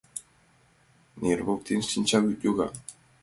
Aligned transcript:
Нер 1.21 1.39
воктен 1.47 1.81
шинчавӱд 1.91 2.39
йога. 2.45 2.67